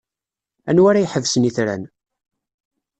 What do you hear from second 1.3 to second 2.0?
itran?